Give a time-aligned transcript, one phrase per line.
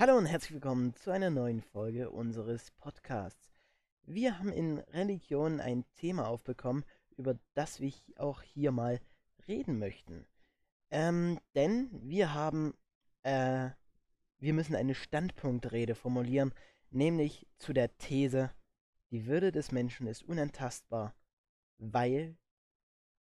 [0.00, 3.50] Hallo und herzlich willkommen zu einer neuen Folge unseres Podcasts.
[4.04, 6.84] Wir haben in Religion ein Thema aufbekommen,
[7.16, 9.00] über das wir auch hier mal
[9.48, 10.24] reden möchten.
[10.92, 12.74] Ähm, denn wir haben,
[13.24, 13.70] äh,
[14.38, 16.54] wir müssen eine Standpunktrede formulieren,
[16.90, 18.52] nämlich zu der These,
[19.10, 21.12] die Würde des Menschen ist unantastbar,
[21.78, 22.36] weil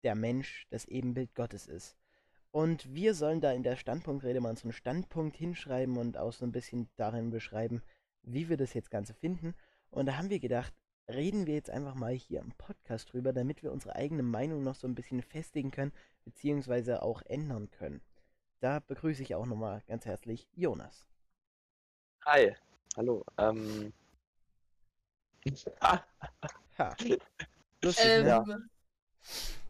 [0.03, 1.97] der Mensch das Ebenbild Gottes ist.
[2.57, 6.51] Und wir sollen da in der Standpunktrede mal unseren Standpunkt hinschreiben und auch so ein
[6.51, 7.83] bisschen darin beschreiben,
[8.23, 9.53] wie wir das jetzt Ganze finden.
[9.91, 10.73] Und da haben wir gedacht,
[11.07, 14.73] reden wir jetzt einfach mal hier im Podcast drüber, damit wir unsere eigene Meinung noch
[14.73, 15.93] so ein bisschen festigen können,
[16.25, 18.01] beziehungsweise auch ändern können.
[18.59, 21.05] Da begrüße ich auch nochmal ganz herzlich Jonas.
[22.25, 22.55] Hi,
[22.95, 23.23] hallo.
[23.37, 23.93] Ähm.
[25.79, 26.03] ha.
[27.83, 28.69] Lustig, ähm, ne?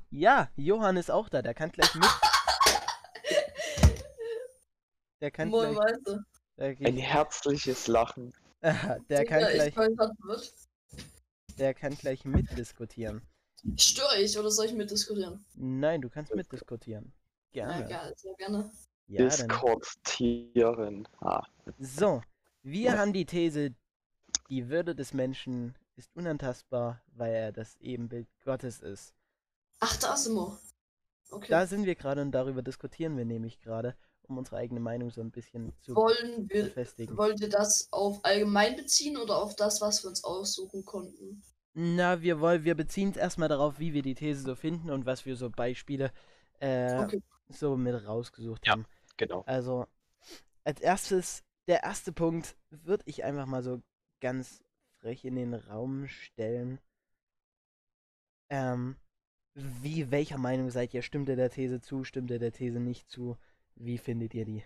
[0.10, 0.48] Ja.
[0.48, 2.37] ja, Johann ist auch da, der kann gleich mit.
[5.22, 6.86] Der kann Moin, gleich, weißt du.
[6.86, 8.34] Ein herzliches Lachen.
[8.62, 9.76] der kann ja, gleich.
[11.58, 13.22] Der kann gleich mitdiskutieren.
[13.76, 15.44] Störe ich oder soll ich mitdiskutieren?
[15.56, 17.14] Nein, du kannst mitdiskutieren.
[17.52, 17.90] Gerne.
[17.90, 18.72] Ja, sehr gerne.
[19.08, 21.08] Ja, Diskutieren.
[21.22, 21.44] Ah.
[21.80, 22.22] So,
[22.62, 23.74] wir haben die These,
[24.50, 29.16] die Würde des Menschen ist unantastbar, weil er das Ebenbild Gottes ist.
[29.80, 30.60] Ach, da ist immer.
[31.30, 31.48] Okay.
[31.50, 33.96] Da sind wir gerade und darüber diskutieren wir nämlich gerade
[34.28, 37.18] um unsere eigene Meinung so ein bisschen zu Wollen wir, festigen.
[37.18, 41.42] Wollt ihr das auf allgemein beziehen oder auf das, was wir uns aussuchen konnten?
[41.74, 45.06] Na, wir wollen, wir beziehen es erstmal darauf, wie wir die These so finden und
[45.06, 46.12] was wir so Beispiele
[46.60, 47.22] äh, okay.
[47.50, 48.86] so mit rausgesucht ja, haben.
[49.16, 49.44] Genau.
[49.46, 49.86] Also,
[50.64, 53.82] als erstes, der erste Punkt würde ich einfach mal so
[54.22, 54.64] ganz
[55.00, 56.80] frech in den Raum stellen.
[58.50, 58.96] Ähm,
[59.54, 61.02] wie, welcher Meinung seid ihr?
[61.02, 62.04] Stimmt ihr der These zu?
[62.04, 63.38] Stimmt ihr der These nicht zu?
[63.80, 64.64] Wie findet ihr die?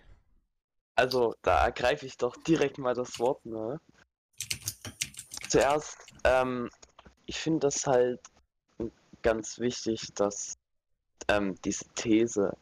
[0.94, 3.80] Also, da ergreife ich doch direkt mal das Wort, ne?
[5.48, 6.70] Zuerst, ähm,
[7.26, 8.20] ich finde das halt
[9.22, 10.58] ganz wichtig, dass
[11.28, 12.56] ähm, diese These,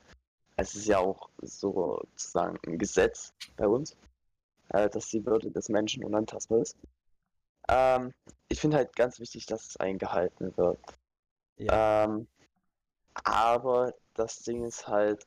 [0.57, 3.97] es ist ja auch sozusagen ein Gesetz bei uns,
[4.71, 6.77] äh, dass die Würde des Menschen unantastbar ist.
[7.69, 8.13] Ähm,
[8.49, 10.79] ich finde halt ganz wichtig, dass es eingehalten wird.
[11.57, 12.05] Ja.
[12.05, 12.27] Ähm,
[13.25, 15.27] aber das Ding ist halt,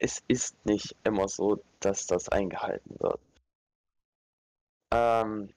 [0.00, 3.20] es ist nicht immer so, dass das eingehalten wird.
[4.92, 5.54] Ähm,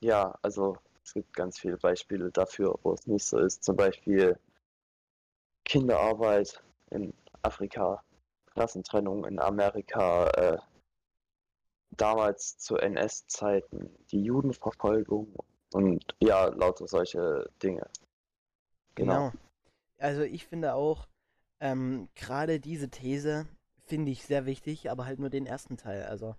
[0.00, 3.62] ja, also es gibt ganz viele Beispiele dafür, wo es nicht so ist.
[3.64, 4.38] Zum Beispiel
[5.64, 7.12] Kinderarbeit in
[7.42, 8.02] Afrika,
[8.46, 10.58] Klassentrennung in Amerika, äh,
[11.90, 15.34] damals zu NS-Zeiten, die Judenverfolgung
[15.72, 17.88] und ja, lauter solche Dinge.
[18.94, 19.30] Genau.
[19.30, 19.32] genau.
[19.98, 21.08] Also ich finde auch,
[21.58, 23.46] ähm, gerade diese These
[23.86, 26.04] finde ich sehr wichtig, aber halt nur den ersten Teil.
[26.04, 26.36] Also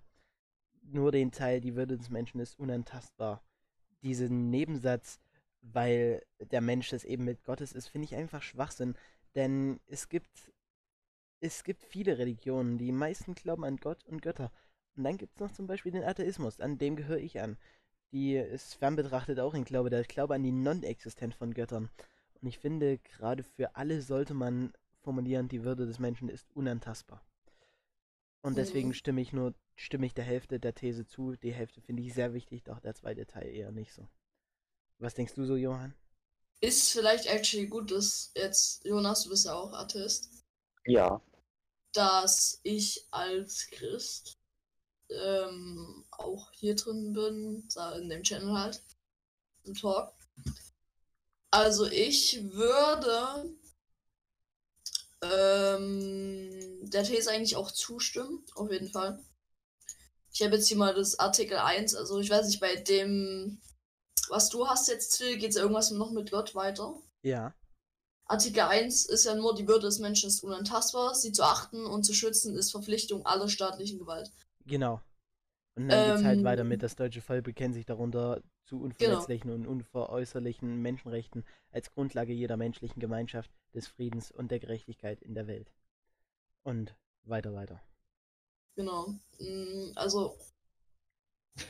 [0.82, 3.42] nur den Teil, die Würde des Menschen ist unantastbar.
[4.02, 5.20] Diesen Nebensatz,
[5.60, 8.94] weil der Mensch das eben mit Gottes ist, finde ich einfach Schwachsinn.
[9.34, 10.52] Denn es gibt,
[11.40, 14.52] es gibt viele Religionen, die meisten glauben an Gott und Götter.
[14.96, 17.56] Und dann gibt es noch zum Beispiel den Atheismus, an dem gehöre ich an.
[18.12, 21.90] Die ist fernbetrachtet auch ein Glaube, der Glaube an die Non-Existenz von Göttern.
[22.40, 27.22] Und ich finde, gerade für alle sollte man formulieren, die Würde des Menschen ist unantastbar.
[28.42, 31.34] Und deswegen stimme ich nur, stimme ich der Hälfte der These zu.
[31.36, 34.08] Die Hälfte finde ich sehr wichtig, doch der zweite Teil eher nicht so.
[34.98, 35.94] Was denkst du so, Johann?
[36.60, 40.30] Ist vielleicht actually gut, dass jetzt, Jonas, du bist ja auch Atheist.
[40.86, 41.20] Ja.
[41.92, 44.38] Dass ich als Christ
[45.10, 48.82] ähm, auch hier drin bin, in dem Channel halt,
[49.64, 50.12] im Talk.
[51.50, 53.56] Also ich würde
[55.22, 56.50] ähm,
[56.82, 59.22] der These eigentlich auch zustimmen, auf jeden Fall.
[60.32, 63.60] Ich habe jetzt hier mal das Artikel 1, also ich weiß nicht, bei dem,
[64.28, 66.94] was du hast jetzt, Phil, geht es irgendwas noch mit Gott weiter?
[67.22, 67.54] Ja.
[68.26, 72.04] Artikel 1 ist ja nur, die Würde des Menschen ist unantastbar, sie zu achten und
[72.04, 74.30] zu schützen ist Verpflichtung aller staatlichen Gewalt.
[74.66, 75.00] Genau.
[75.74, 78.80] Und dann ähm, geht es halt weiter mit, das deutsche Volk bekennt sich darunter zu
[78.80, 79.54] unverletzlichen genau.
[79.54, 85.46] und unveräußerlichen Menschenrechten als Grundlage jeder menschlichen Gemeinschaft, des Friedens und der Gerechtigkeit in der
[85.46, 85.72] Welt.
[86.62, 86.94] Und
[87.24, 87.82] weiter, weiter.
[88.74, 89.14] Genau.
[89.38, 90.38] Mm, also,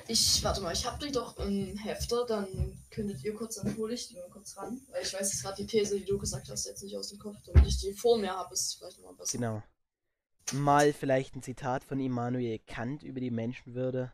[0.06, 3.94] ich, warte mal, ich habe die doch im Hefter, dann könntet ihr kurz, dann hole
[3.94, 6.48] ich die mal kurz ran, weil ich weiß jetzt gerade die These, die du gesagt
[6.48, 9.14] hast, jetzt nicht aus dem Kopf, damit ich die vor mir habe, ist vielleicht nochmal
[9.14, 9.38] besser.
[9.38, 9.62] Genau.
[10.52, 14.12] Mal vielleicht ein Zitat von Immanuel Kant über die Menschenwürde.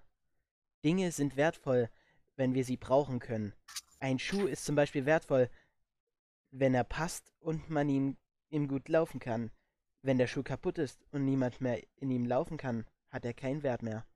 [0.85, 1.91] Dinge sind wertvoll,
[2.37, 3.55] wenn wir sie brauchen können.
[4.01, 5.49] Ein Schuh ist zum Beispiel wertvoll,
[6.57, 8.17] wenn er passt und man ihn
[8.49, 9.51] ihm gut laufen kann.
[10.03, 13.65] Wenn der Schuh kaputt ist und niemand mehr in ihm laufen kann, hat er keinen
[13.65, 14.07] Wert mehr.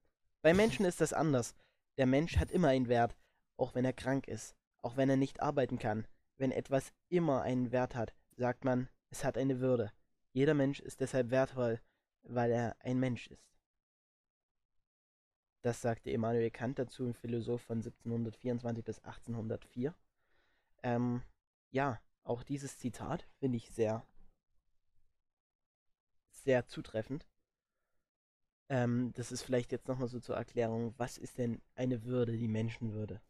[0.42, 1.56] Bei Menschen ist das anders.
[1.96, 3.16] Der Mensch hat immer einen Wert,
[3.56, 6.06] auch wenn er krank ist, auch wenn er nicht arbeiten kann.
[6.36, 9.90] Wenn etwas immer einen Wert hat, sagt man, es hat eine Würde.
[10.32, 11.80] Jeder Mensch ist deshalb wertvoll,
[12.22, 13.48] weil er ein Mensch ist.
[15.62, 19.92] Das sagte Immanuel Kant dazu, ein Philosoph von 1724 bis 1804.
[20.84, 21.22] Ähm,
[21.72, 24.06] ja, auch dieses Zitat finde ich sehr,
[26.30, 27.26] sehr zutreffend.
[28.68, 32.48] Ähm, das ist vielleicht jetzt nochmal so zur Erklärung, was ist denn eine Würde, die
[32.48, 33.20] Menschenwürde?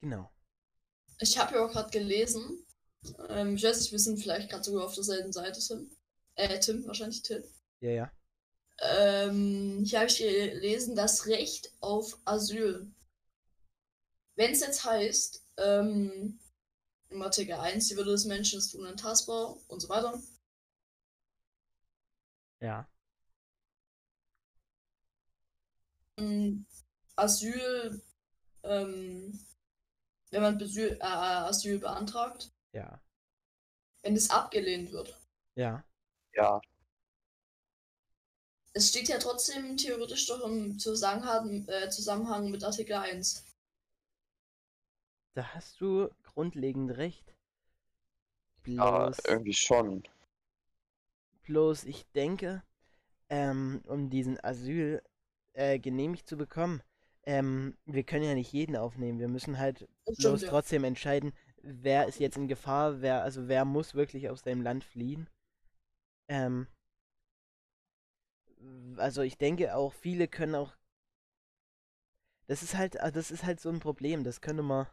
[0.00, 0.30] Genau.
[1.18, 2.64] Ich habe ja auch gerade gelesen,
[3.28, 5.90] ähm, ich weiß nicht, wir sind vielleicht gerade sogar auf derselben Seite, Tim.
[6.34, 7.42] Äh, Tim, wahrscheinlich Tim.
[7.80, 8.12] Ja, ja.
[8.80, 12.92] Ähm, hier habe ich gelesen, das Recht auf Asyl.
[14.34, 16.38] Wenn es jetzt heißt, ähm,
[17.10, 20.20] im Artikel 1, die Würde des Menschen ist unantastbar und so weiter.
[22.60, 22.86] Ja.
[26.18, 26.66] Ähm,
[27.16, 28.00] Asyl,
[28.64, 29.38] ähm,
[30.30, 33.00] wenn man Besyl, äh, Asyl beantragt, Ja.
[34.02, 35.18] wenn es abgelehnt wird.
[35.54, 35.84] Ja.
[36.34, 36.60] Ja,
[38.74, 43.44] Es steht ja trotzdem theoretisch doch im Zusammenhang, äh, Zusammenhang mit Artikel 1.
[45.34, 47.34] Da hast du grundlegend recht.
[48.76, 50.02] ja, Bloß, irgendwie schon.
[51.44, 52.62] bloß ich denke,
[53.30, 55.02] ähm, um diesen Asyl
[55.54, 56.82] äh, genehmigt zu bekommen,
[57.24, 59.20] ähm, wir können ja nicht jeden aufnehmen.
[59.20, 60.50] Wir müssen halt Das bloß stimmt, ja.
[60.50, 61.32] trotzdem entscheiden,
[61.62, 65.28] wer ist jetzt in Gefahr, wer, also wer muss wirklich aus seinem Land fliehen.
[66.28, 66.66] Ähm,
[68.96, 70.72] also ich denke auch, viele können auch.
[72.46, 74.22] Das ist halt, ah, das ist halt so ein Problem.
[74.22, 74.86] Das könnte man.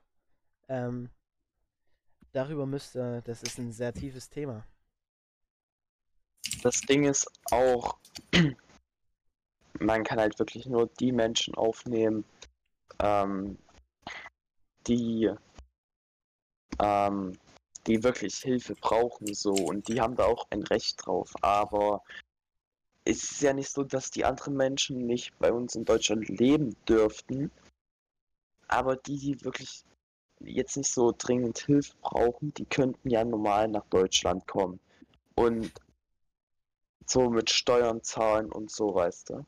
[0.70, 1.10] Ähm,
[2.32, 3.22] darüber müsste.
[3.26, 4.66] Das ist ein sehr tiefes Thema.
[6.64, 7.98] Das Ding ist auch,
[9.80, 12.24] man kann halt wirklich nur die Menschen aufnehmen,
[13.00, 13.58] ähm,
[14.88, 15.32] die,
[16.80, 17.38] ähm,
[17.88, 21.34] die wirklich Hilfe brauchen, so, und die haben da auch ein Recht drauf.
[21.42, 22.04] Aber
[23.06, 26.76] es ist ja nicht so, dass die anderen Menschen nicht bei uns in Deutschland leben
[26.86, 27.52] dürften.
[28.68, 29.84] Aber die, die wirklich
[30.42, 34.80] jetzt nicht so dringend Hilfe brauchen, die könnten ja normal nach Deutschland kommen.
[35.36, 35.72] Und
[37.06, 39.46] so mit Steuern zahlen und so, weißt du.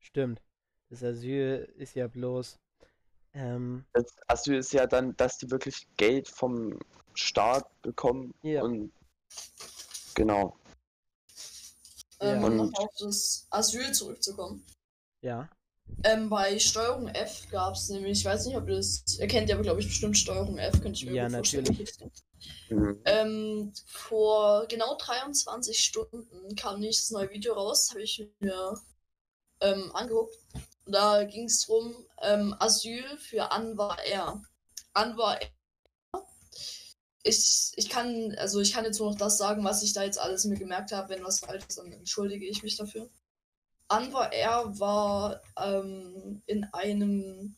[0.00, 0.40] Stimmt.
[0.88, 2.58] Das Asyl ist ja bloß.
[3.34, 6.78] Ähm, Das Asyl ist ja dann, dass die wirklich Geld vom
[7.14, 8.62] Staat bekommen Ja.
[8.62, 8.92] und
[10.14, 10.56] genau.
[12.20, 14.64] Ähm, um Und- noch auf das Asyl zurückzukommen.
[15.22, 15.48] ja.
[16.04, 19.48] Ähm, bei Steuerung F gab es nämlich, ich weiß nicht, ob ihr das, ihr kennt
[19.48, 21.64] ja, glaube ich, bestimmt Steuerung F, könnte ich mir Ja, vorstellen.
[21.64, 21.94] natürlich.
[22.70, 23.00] Mhm.
[23.04, 28.80] Ähm, vor genau 23 Stunden kam nächstes neue Video raus, habe ich mir
[29.60, 30.36] ähm, angeguckt.
[30.86, 34.42] Da ging es darum, ähm, Asyl für Anwar R.
[34.94, 35.48] Anwar R.
[37.22, 40.18] Ich, ich kann, also ich kann jetzt nur noch das sagen, was ich da jetzt
[40.18, 41.10] alles mir gemerkt habe.
[41.10, 43.08] Wenn was falsch ist, dann entschuldige ich mich dafür.
[43.92, 44.78] Anwar R.
[44.78, 47.54] war ähm, in einem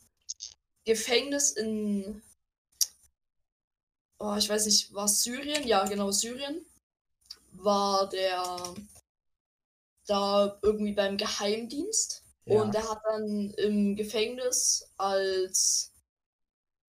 [0.84, 2.22] Gefängnis in
[4.18, 5.66] oh, ich weiß nicht, war es Syrien?
[5.66, 6.64] Ja, genau, Syrien.
[7.52, 8.74] War der
[10.06, 12.22] da irgendwie beim Geheimdienst.
[12.46, 12.62] Ja.
[12.62, 15.92] Und er hat dann im Gefängnis als,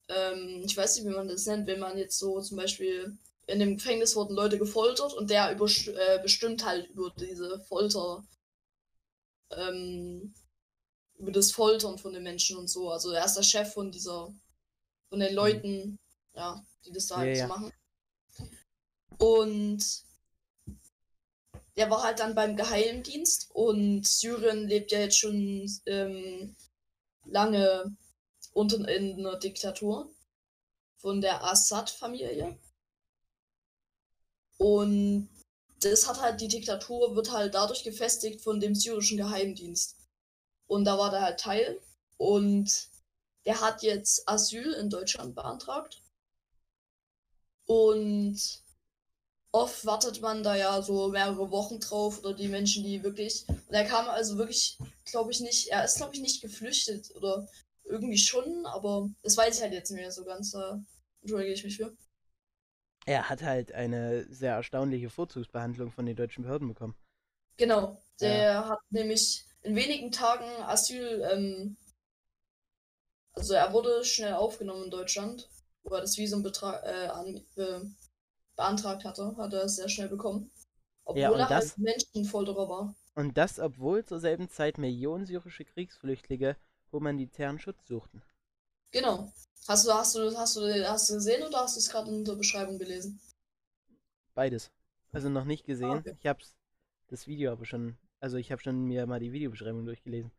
[0.10, 3.60] ähm, ich weiß nicht, wie man das nennt, wenn man jetzt so zum Beispiel in
[3.60, 8.24] dem Gefängnis wurden Leute gefoltert und der äh, bestimmt halt über diese Folter,
[9.52, 10.34] ähm,
[11.18, 12.90] über das Foltern von den Menschen und so.
[12.90, 14.34] Also er ist der Chef von dieser,
[15.10, 16.00] von den Leuten,
[16.34, 17.48] ja, die das da Ja, halt ja.
[17.48, 17.72] machen.
[19.18, 20.06] Und
[21.78, 26.56] der war halt dann beim Geheimdienst und Syrien lebt ja jetzt schon ähm,
[27.25, 27.96] lange
[28.54, 30.10] unten in einer Diktatur
[30.98, 32.58] von der Assad-Familie.
[34.58, 35.30] Und
[35.86, 39.96] das hat halt, die Diktatur wird halt dadurch gefestigt von dem syrischen Geheimdienst.
[40.68, 41.80] Und da war der halt Teil.
[42.18, 42.89] Und
[43.46, 46.01] der hat jetzt Asyl in Deutschland beantragt.
[47.65, 48.39] Und
[49.51, 53.46] oft wartet man da ja so mehrere Wochen drauf oder die Menschen, die wirklich.
[53.48, 55.68] Und er kam also wirklich, glaube ich, nicht.
[55.70, 57.48] Er ist, glaube ich, nicht geflüchtet oder
[57.86, 60.51] irgendwie schon, aber das weiß ich halt jetzt nicht mehr so ganz.
[60.51, 60.84] Da
[61.22, 61.96] entschuldige ich mich für.
[63.06, 66.96] Er hat halt eine sehr erstaunliche Vorzugsbehandlung von den deutschen Behörden bekommen.
[67.58, 68.02] Genau.
[68.20, 71.22] Der hat nämlich in wenigen Tagen Asyl.
[71.32, 71.78] Ähm,
[73.34, 75.50] also er wurde schnell aufgenommen in Deutschland,
[75.84, 77.80] wo er das Visum äh, an, äh,
[78.56, 80.50] beantragt hatte, hat er es sehr schnell bekommen.
[81.04, 82.96] Obwohl Ja, er das- halt Menschenfolterer war.
[83.16, 86.58] Und das, obwohl zur selben Zeit Millionen syrische Kriegsflüchtlinge
[86.92, 88.22] humanitären Schutz suchten.
[88.92, 89.32] Genau.
[89.68, 92.24] Hast du, hast du, hast du, hast du gesehen oder hast du es gerade in
[92.24, 93.20] der Beschreibung gelesen?
[94.36, 94.72] Beides.
[95.12, 95.92] Also noch nicht gesehen.
[95.92, 96.16] Ah, okay.
[96.20, 96.54] Ich hab's
[97.08, 100.32] das Video aber schon, also ich habe schon mir mal die Videobeschreibung durchgelesen.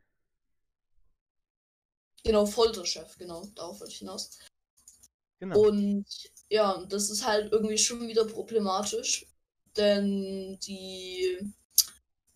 [2.23, 4.39] Genau, Folterchef, genau, darauf wollte ich hinaus.
[5.41, 5.61] Genau.
[5.61, 6.07] Und
[6.49, 9.27] ja, das ist halt irgendwie schon wieder problematisch,
[9.77, 11.53] denn die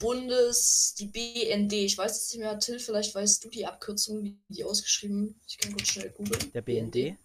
[0.00, 4.37] Bundes, die BND, ich weiß es nicht mehr, Till, vielleicht weißt du die Abkürzung, wie
[4.49, 6.50] die ausgeschrieben, ich kann kurz schnell googeln.
[6.52, 7.16] Der BND?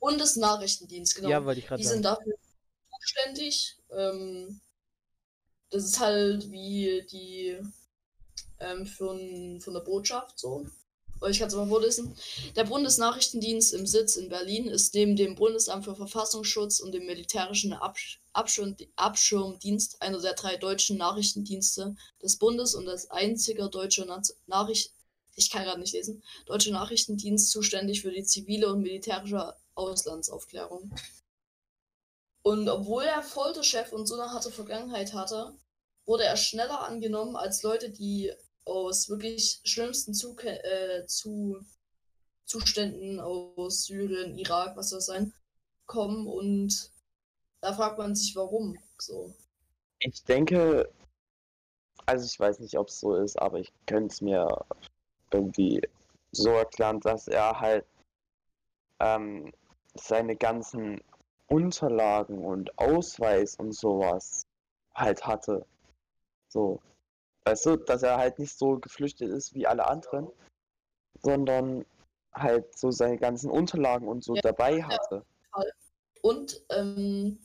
[0.00, 1.28] Bundesnachrichtendienst, genau.
[1.28, 2.34] Ja, wollte ich gerade die sind dafür
[2.98, 3.76] zuständig.
[3.90, 4.60] Ähm,
[5.70, 7.58] das ist halt wie die
[8.58, 10.66] ähm, von, von der Botschaft so.
[11.28, 12.16] Ich kann es mal vorlesen.
[12.56, 17.74] Der Bundesnachrichtendienst im Sitz in Berlin ist neben dem Bundesamt für Verfassungsschutz und dem militärischen
[17.74, 24.06] Absch Abschirm Abschirmdienst einer der drei deutschen Nachrichtendienste des Bundes und als einziger deutscher
[24.46, 24.92] Nachricht
[25.36, 30.94] ich kann gerade nicht lesen, deutsche Nachrichtendienst zuständig für die zivile und militärische Auslandsaufklärung.
[32.42, 35.54] Und obwohl er Folterchef und so eine harte Vergangenheit hatte,
[36.04, 38.32] wurde er schneller angenommen als Leute, die
[38.64, 41.60] aus wirklich schlimmsten Zuke äh, zu
[42.44, 45.32] Zuständen aus Syrien, Irak, was soll das sein,
[45.86, 46.90] kommen und
[47.60, 48.76] da fragt man sich, warum.
[48.98, 49.32] So.
[50.00, 50.90] Ich denke,
[52.06, 54.48] also ich weiß nicht, ob es so ist, aber ich könnte es mir
[55.30, 55.80] irgendwie
[56.32, 57.86] so erklären, dass er halt
[58.98, 59.52] ähm,
[59.94, 61.00] seine ganzen
[61.48, 64.46] Unterlagen und Ausweis und sowas
[64.94, 65.66] halt hatte.
[66.48, 66.80] So.
[67.50, 70.28] Weißt du, dass er halt nicht so geflüchtet ist wie alle anderen,
[71.20, 71.84] sondern
[72.32, 75.24] halt so seine ganzen Unterlagen und so Ja, dabei hatte.
[76.22, 77.40] Und ähm,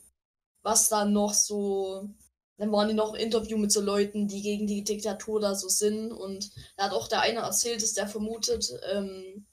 [0.62, 2.08] was dann noch so,
[2.56, 5.68] dann waren die noch im Interview mit so Leuten, die gegen die Diktatur da so
[5.68, 6.12] sind.
[6.12, 9.44] Und da hat auch der eine erzählt, dass der vermutet, ähm,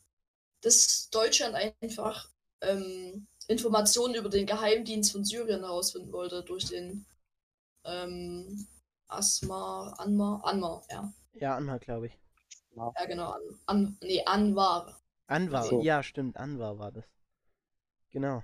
[0.62, 2.30] dass Deutschland einfach
[2.62, 7.08] ähm, Informationen über den Geheimdienst von Syrien herausfinden wollte durch den
[7.86, 8.68] ähm,
[9.14, 11.14] Asmar, Anmar, Anmar, ja.
[11.34, 12.20] Ja, Anwar, glaube ich.
[12.76, 15.00] Ja, genau, An, An, nee, Anwar.
[15.28, 15.82] Anwar, so.
[15.82, 17.06] ja, stimmt, Anwar war das.
[18.12, 18.44] Genau.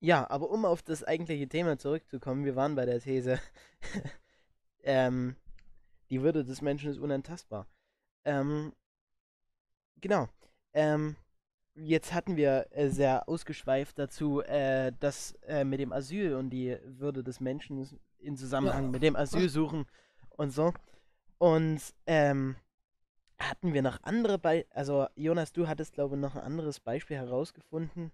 [0.00, 3.40] Ja, aber um auf das eigentliche Thema zurückzukommen, wir waren bei der These,
[4.82, 5.36] ähm,
[6.10, 7.66] die Würde des Menschen ist unantastbar.
[8.26, 8.74] Ähm,
[10.02, 10.28] genau.
[10.74, 11.16] Ähm,
[11.74, 16.76] jetzt hatten wir äh, sehr ausgeschweift dazu, äh, das äh, mit dem Asyl und die
[16.84, 17.88] Würde des Menschen
[18.18, 18.90] in Zusammenhang Ja.
[18.90, 19.86] mit dem Asylsuchen
[20.30, 20.72] und so.
[21.38, 22.56] Und ähm,
[23.38, 27.16] hatten wir noch andere Beispiele, also Jonas, du hattest glaube ich noch ein anderes Beispiel
[27.16, 28.12] herausgefunden,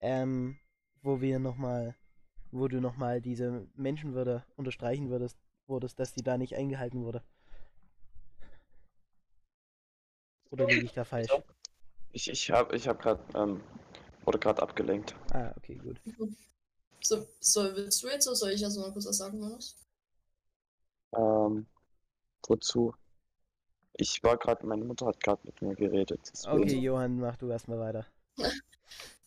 [0.00, 0.58] ähm,
[1.02, 1.96] wo wir nochmal,
[2.52, 7.22] wo du nochmal diese Menschenwürde unterstreichen würdest, wurdest, dass die da nicht eingehalten wurde.
[10.50, 11.30] Oder liege ich da falsch?
[12.12, 13.60] Ich, ich habe ich hab gerade, ähm,
[14.24, 15.14] wurde gerade abgelenkt.
[15.32, 16.00] Ah, okay, gut.
[17.02, 19.76] So, soll, willst du jetzt oder soll ich erst mal kurz was sagen, Jonas?
[21.16, 21.66] Ähm,
[22.46, 22.94] wozu?
[23.94, 26.32] Ich war gerade, meine Mutter hat gerade mit mir geredet.
[26.46, 28.06] Okay, Johann, mach du erstmal weiter.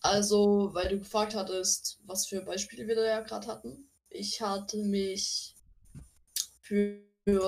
[0.05, 3.89] Also, weil du gefragt hattest, was für Beispiele wir da ja gerade hatten.
[4.09, 5.55] Ich hatte mich
[6.59, 6.99] für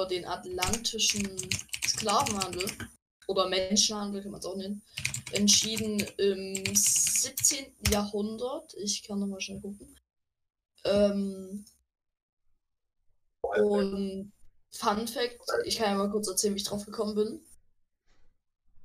[0.09, 1.37] den atlantischen
[1.85, 2.65] Sklavenhandel
[3.27, 4.81] oder Menschenhandel, kann man es auch nennen,
[5.31, 7.75] entschieden im 17.
[7.91, 8.73] Jahrhundert.
[8.75, 9.99] Ich kann nochmal schnell gucken.
[10.83, 11.65] Ähm,
[13.41, 14.31] und
[14.71, 17.45] Fun Fact, ich kann ja mal kurz erzählen, wie ich drauf gekommen bin.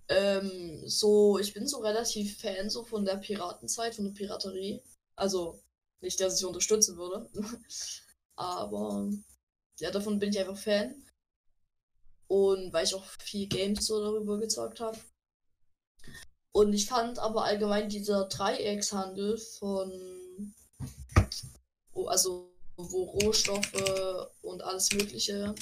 [0.08, 4.82] Ähm, so, ich bin so relativ Fan so von der Piratenzeit, von der Piraterie.
[5.16, 5.62] Also,
[6.00, 7.28] nicht, dass ich sie unterstützen würde.
[8.36, 9.10] Aber
[9.78, 11.04] ja, davon bin ich einfach Fan.
[12.28, 14.98] Und weil ich auch viel Games so darüber gezockt habe.
[16.52, 20.54] Und ich fand aber allgemein dieser Dreieckshandel von,
[22.06, 25.54] also wo Rohstoffe und alles Mögliche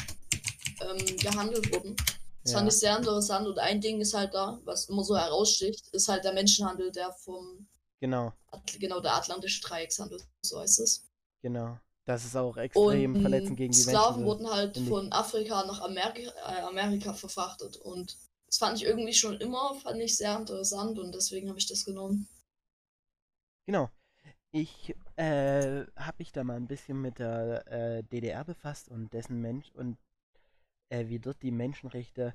[0.80, 1.96] ähm, gehandelt wurden.
[2.44, 2.58] Das Ja.
[2.58, 6.08] fand ich sehr interessant und ein Ding ist halt da, was immer so heraussticht, ist
[6.08, 7.66] halt der Menschenhandel, der vom,
[8.00, 8.32] Genau,
[8.78, 11.02] genau, der atlantische Dreieckshandel, so heißt es.
[11.42, 11.76] genau.
[12.04, 14.26] Das ist auch extrem Und verletzend gegen die Sklaven Menschen.
[14.26, 18.16] wurden halt von Afrika nach Amerika, äh, Amerika verfrachtet und
[18.48, 21.84] das fand ich irgendwie schon immer, fand ich sehr interessant und deswegen habe ich das
[21.84, 22.28] genommen.
[23.66, 23.90] Genau.
[24.50, 29.40] Ich äh, habe mich da mal ein bisschen mit der äh, DDR befasst und dessen
[29.42, 29.98] Mensch und
[30.88, 32.34] äh, wie dort die Menschenrechte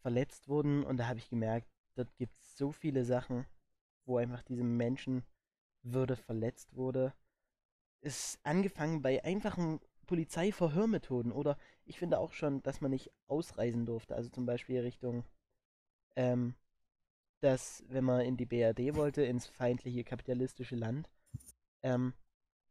[0.00, 0.84] verletzt wurden.
[0.84, 3.46] Und da habe ich gemerkt, dort gibt es so viele Sachen,
[4.06, 7.12] wo einfach diese Menschenwürde verletzt wurde.
[8.00, 14.14] ist angefangen bei einfachen Polizeiverhörmethoden oder ich finde auch schon, dass man nicht ausreisen durfte.
[14.14, 15.24] Also zum Beispiel Richtung,
[16.16, 16.54] ähm,
[17.40, 21.10] dass wenn man in die BRD wollte, ins feindliche kapitalistische Land,
[21.82, 22.14] ähm,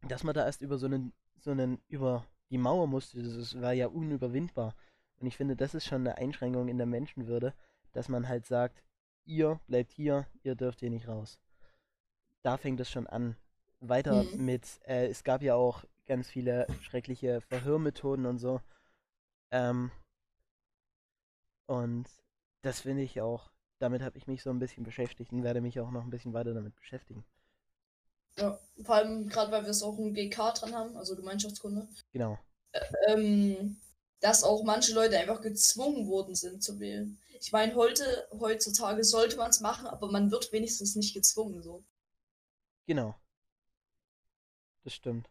[0.07, 3.21] dass man da erst über so einen, so einen, über die Mauer musste.
[3.21, 4.75] Das war ja unüberwindbar.
[5.19, 7.53] Und ich finde, das ist schon eine Einschränkung in der Menschenwürde,
[7.93, 8.83] dass man halt sagt,
[9.25, 11.39] ihr bleibt hier, ihr dürft hier nicht raus.
[12.41, 13.37] Da fängt es schon an.
[13.79, 14.45] Weiter mhm.
[14.45, 18.59] mit, äh, es gab ja auch ganz viele schreckliche Verhörmethoden und so.
[19.51, 19.91] Ähm,
[21.67, 22.07] und
[22.63, 25.79] das finde ich auch, damit habe ich mich so ein bisschen beschäftigt und werde mich
[25.79, 27.23] auch noch ein bisschen weiter damit beschäftigen.
[28.37, 31.87] Ja, vor allem gerade, weil wir es auch im GK dran haben, also Gemeinschaftskunde.
[32.11, 32.39] Genau.
[33.07, 33.77] ähm,
[34.21, 37.19] dass auch manche Leute einfach gezwungen worden sind zu wählen.
[37.39, 41.83] Ich meine, heute, heutzutage sollte man es machen, aber man wird wenigstens nicht gezwungen so.
[42.87, 43.15] Genau.
[44.83, 45.29] Das stimmt.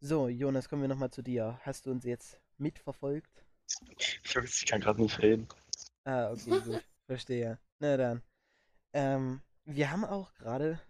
[0.00, 1.60] So, Jonas, kommen wir nochmal zu dir.
[1.62, 3.45] Hast du uns jetzt mitverfolgt?
[4.00, 5.48] Ich kann gerade nicht reden.
[6.04, 6.84] Ah, okay, gut.
[7.06, 7.58] Verstehe.
[7.78, 8.22] Na dann.
[8.92, 10.80] Ähm, wir haben auch gerade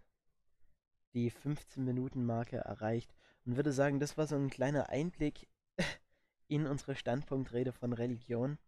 [1.14, 3.14] die 15-Minuten-Marke erreicht
[3.44, 5.48] und würde sagen, das war so ein kleiner Einblick
[6.48, 8.58] in unsere Standpunktrede von Religion.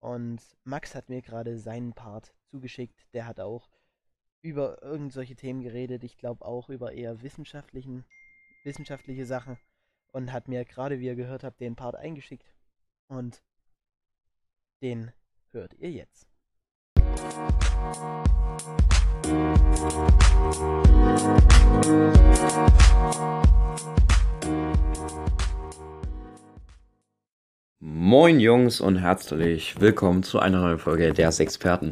[0.00, 3.06] Und Max hat mir gerade seinen Part zugeschickt.
[3.12, 3.68] Der hat auch
[4.40, 6.04] über irgendwelche Themen geredet.
[6.04, 8.04] Ich glaube auch über eher wissenschaftlichen,
[8.64, 9.58] wissenschaftliche Sachen.
[10.12, 12.55] Und hat mir gerade, wie ihr gehört habt, den Part eingeschickt.
[13.08, 13.40] Und
[14.82, 15.12] den
[15.52, 16.26] hört ihr jetzt.
[27.78, 31.90] Moin Jungs und herzlich willkommen zu einer neuen Folge der Experten.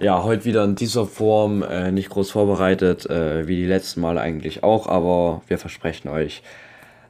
[0.00, 4.20] Ja, heute wieder in dieser Form, äh, nicht groß vorbereitet, äh, wie die letzten Male
[4.20, 6.42] eigentlich auch, aber wir versprechen euch,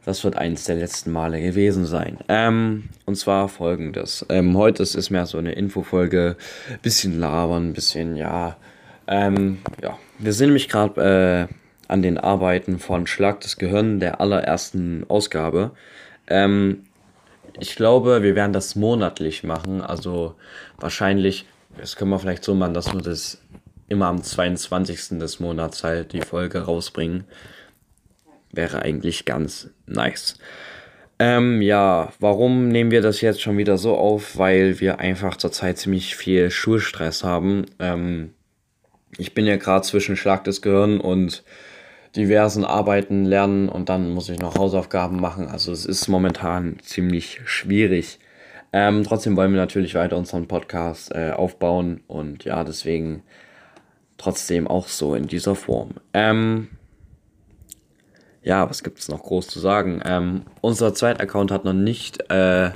[0.08, 2.16] das wird eins der letzten Male gewesen sein.
[2.28, 4.24] Ähm, und zwar folgendes.
[4.30, 6.37] Ähm, heute ist es mehr so eine Infofolge,
[6.80, 8.56] bisschen labern, bisschen, ja.
[9.06, 11.54] Ähm, ja, wir sind nämlich gerade äh,
[11.88, 15.72] an den Arbeiten von Schlag das Gehirn der allerersten Ausgabe.
[16.26, 16.85] Ähm,
[17.61, 19.83] ich glaube, wir werden das monatlich machen.
[19.83, 20.37] Also
[20.78, 21.44] wahrscheinlich,
[21.76, 23.42] das können wir vielleicht so machen, dass wir das
[23.88, 25.18] immer am 22.
[25.18, 27.24] des Monats halt die Folge rausbringen.
[28.52, 30.38] Wäre eigentlich ganz nice.
[31.18, 34.38] Ähm, ja, warum nehmen wir das jetzt schon wieder so auf?
[34.38, 37.66] Weil wir einfach zurzeit ziemlich viel Schulstress haben.
[37.80, 38.34] Ähm,
[39.16, 41.42] ich bin ja gerade zwischen Schlag des Gehirn und
[42.14, 45.48] diversen Arbeiten lernen und dann muss ich noch Hausaufgaben machen.
[45.48, 48.18] Also es ist momentan ziemlich schwierig.
[48.72, 53.22] Ähm, trotzdem wollen wir natürlich weiter unseren Podcast äh, aufbauen und ja, deswegen
[54.18, 55.94] trotzdem auch so in dieser Form.
[56.12, 56.68] Ähm,
[58.48, 60.00] ja, was gibt es noch groß zu sagen?
[60.06, 62.70] Ähm, unser zweiter Account hat noch nicht, äh,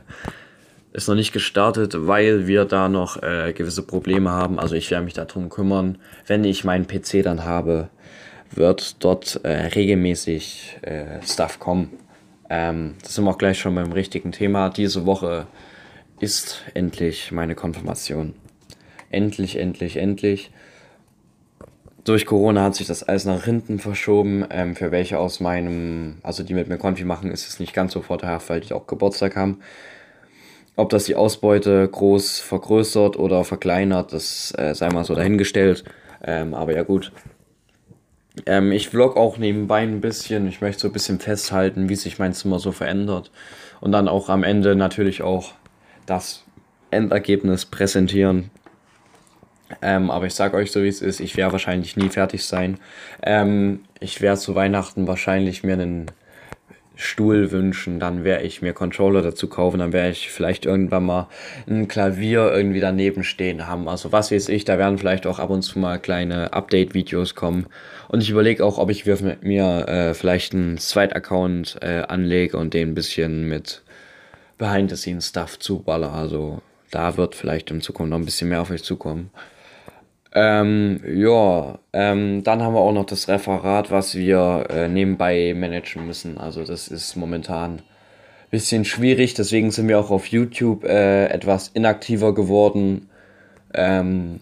[0.92, 4.58] ist noch nicht gestartet, weil wir da noch äh, gewisse Probleme haben.
[4.58, 7.88] Also ich werde mich darum kümmern, wenn ich meinen PC dann habe,
[8.50, 11.90] wird dort äh, regelmäßig äh, Stuff kommen.
[12.50, 14.68] Ähm, das sind wir auch gleich schon beim richtigen Thema.
[14.68, 15.46] Diese Woche
[16.20, 18.34] ist endlich meine Konfirmation.
[19.10, 20.50] Endlich, endlich, endlich.
[22.04, 24.44] Durch Corona hat sich das alles nach hinten verschoben.
[24.50, 27.92] Ähm, für welche aus meinem, also die mit mir Konfi machen, ist es nicht ganz
[27.92, 29.60] so vorteilhaft, weil die auch Geburtstag haben.
[30.74, 35.84] Ob das die Ausbeute groß vergrößert oder verkleinert, das äh, sei mal so dahingestellt.
[36.24, 37.12] Ähm, aber ja gut,
[38.46, 40.48] ähm, ich vlog auch nebenbei ein bisschen.
[40.48, 43.30] Ich möchte so ein bisschen festhalten, wie sich mein Zimmer so verändert.
[43.80, 45.52] Und dann auch am Ende natürlich auch
[46.06, 46.44] das
[46.90, 48.50] Endergebnis präsentieren.
[49.82, 51.20] Ähm, aber ich sage euch so, wie es ist.
[51.20, 52.78] Ich werde wahrscheinlich nie fertig sein.
[53.22, 56.06] Ähm, ich werde zu Weihnachten wahrscheinlich mir einen
[56.94, 61.28] Stuhl wünschen, dann werde ich mir Controller dazu kaufen, dann werde ich vielleicht irgendwann mal
[61.66, 63.88] ein Klavier irgendwie daneben stehen haben.
[63.88, 67.66] Also was weiß ich, da werden vielleicht auch ab und zu mal kleine Update-Videos kommen.
[68.08, 72.90] Und ich überlege auch, ob ich mir äh, vielleicht einen Zweit-Account äh, anlege und den
[72.90, 73.82] ein bisschen mit
[74.58, 76.12] Behind-the-Scenes-Stuff zuballer.
[76.12, 79.30] Also da wird vielleicht in Zukunft noch ein bisschen mehr auf euch zukommen.
[80.34, 86.06] Ähm, ja, ähm, dann haben wir auch noch das Referat, was wir äh, nebenbei managen
[86.06, 86.38] müssen.
[86.38, 87.82] Also das ist momentan ein
[88.50, 93.10] bisschen schwierig, deswegen sind wir auch auf YouTube äh, etwas inaktiver geworden.
[93.74, 94.40] Ähm,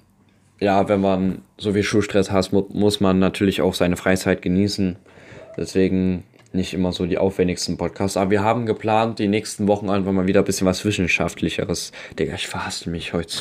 [0.61, 4.97] ja, wenn man so viel Schulstress hat, muss man natürlich auch seine Freizeit genießen.
[5.57, 8.17] Deswegen nicht immer so die aufwendigsten Podcasts.
[8.17, 11.93] Aber wir haben geplant, die nächsten Wochen einfach mal wieder ein bisschen was Wissenschaftlicheres.
[12.19, 13.39] Digga, ich verhasse mich heute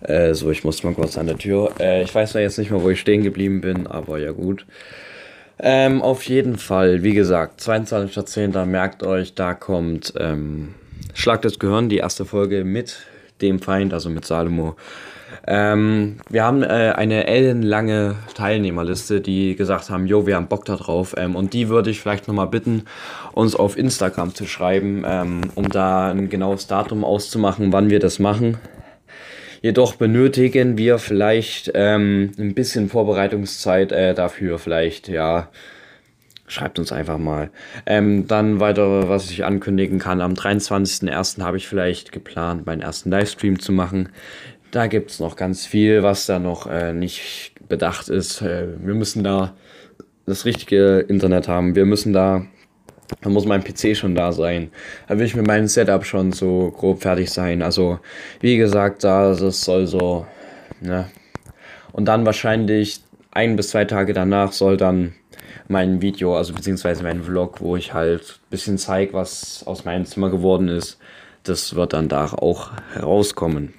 [0.00, 1.72] äh, so, ich muss mal kurz an der Tür.
[1.80, 4.66] Äh, ich weiß ja jetzt nicht mehr, wo ich stehen geblieben bin, aber ja gut.
[5.60, 8.64] Ähm, auf jeden Fall, wie gesagt, 22.10.
[8.64, 10.74] merkt euch, da kommt ähm,
[11.14, 12.98] Schlag das Gehirn, die erste Folge mit
[13.40, 14.76] dem Feind, also mit Salomo.
[15.46, 20.76] Ähm, wir haben äh, eine ellenlange Teilnehmerliste, die gesagt haben, jo, wir haben Bock da
[20.76, 21.14] drauf.
[21.16, 22.84] Ähm, und die würde ich vielleicht nochmal bitten,
[23.32, 28.18] uns auf Instagram zu schreiben, ähm, um da ein genaues Datum auszumachen, wann wir das
[28.18, 28.58] machen.
[29.60, 34.58] Jedoch benötigen wir vielleicht ähm, ein bisschen Vorbereitungszeit äh, dafür.
[34.58, 35.48] Vielleicht, ja,
[36.46, 37.50] schreibt uns einfach mal.
[37.86, 40.20] Ähm, dann weiter, was ich ankündigen kann.
[40.20, 41.42] Am 23.01.
[41.42, 44.10] habe ich vielleicht geplant, meinen ersten Livestream zu machen.
[44.70, 48.42] Da gibt es noch ganz viel, was da noch äh, nicht bedacht ist.
[48.42, 49.54] Äh, wir müssen da
[50.26, 51.74] das richtige Internet haben.
[51.74, 52.46] Wir müssen da
[53.20, 54.70] da muss mein PC schon da sein.
[55.06, 57.62] Da will ich mit meinem Setup schon so grob fertig sein.
[57.62, 57.98] Also,
[58.40, 60.26] wie gesagt, da das soll so,
[60.80, 61.08] ne.
[61.92, 65.14] Und dann wahrscheinlich ein bis zwei Tage danach soll dann
[65.68, 70.04] mein Video, also beziehungsweise mein Vlog, wo ich halt ein bisschen zeige, was aus meinem
[70.06, 70.98] Zimmer geworden ist,
[71.42, 73.74] das wird dann da auch herauskommen.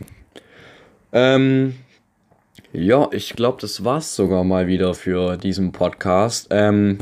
[1.12, 1.76] Ähm,
[2.72, 6.48] ja, ich glaube, das war's sogar mal wieder für diesen Podcast.
[6.52, 7.00] Ähm,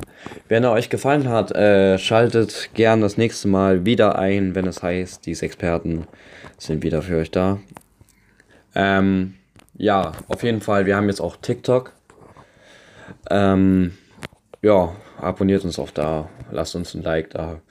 [0.48, 4.82] wenn er euch gefallen hat, äh, schaltet gern das nächste Mal wieder ein, wenn es
[4.82, 6.08] heißt, diese Experten
[6.58, 7.60] sind wieder für euch da.
[8.76, 9.36] Ähm,
[9.76, 11.94] ja, auf jeden Fall, wir haben jetzt auch TikTok.
[13.30, 13.98] Ähm,
[14.62, 17.62] ja, abonniert uns auch da, lasst uns ein Like da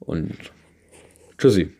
[0.00, 0.34] und
[1.36, 1.75] tschüssi.